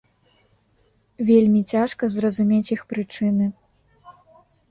Вельмі 1.29 1.61
цяжка 1.73 2.03
зразумець 2.15 2.71
іх 2.77 2.81
прычыны. 2.93 3.45